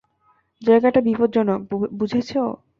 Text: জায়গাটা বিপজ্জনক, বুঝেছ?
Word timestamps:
জায়গাটা 0.61 0.99
বিপজ্জনক, 1.07 1.59
বুঝেছ? 1.99 2.29